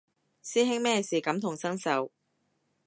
[0.43, 2.11] 師兄咩事感同身受